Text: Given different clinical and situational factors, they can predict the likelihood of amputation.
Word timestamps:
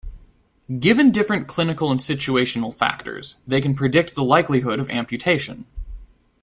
Given 0.79 1.11
different 1.11 1.47
clinical 1.47 1.91
and 1.91 1.99
situational 1.99 2.73
factors, 2.75 3.39
they 3.45 3.61
can 3.61 3.75
predict 3.75 4.15
the 4.15 4.23
likelihood 4.23 4.79
of 4.79 4.89
amputation. 4.89 5.67